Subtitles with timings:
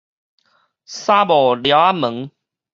[0.03, 0.03] 捎無
[1.61, 2.31] 寮仔門